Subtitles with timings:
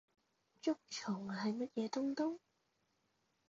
[0.63, 2.39] 竹蟲係乜嘢東東？